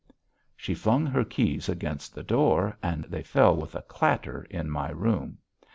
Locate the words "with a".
3.55-3.83